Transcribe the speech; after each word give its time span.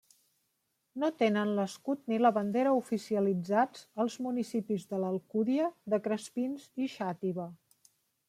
No 1.01 1.09
tenen 1.17 1.49
l'escut 1.59 1.99
ni 2.13 2.17
la 2.21 2.31
bandera 2.37 2.71
oficialitzats 2.77 3.85
els 4.05 4.17
municipis 4.29 4.89
de 4.93 5.01
l'Alcúdia 5.05 5.67
de 5.95 6.01
Crespins 6.07 6.65
i 6.87 6.91
Xàtiva. 6.97 7.47